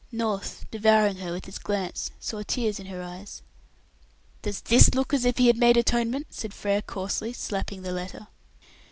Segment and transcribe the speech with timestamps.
[0.11, 3.43] North, devouring her with his glance, saw tears in her eyes.
[4.41, 8.25] "Does this look as if he had made atonement?" said Frere coarsely, slapping the letter.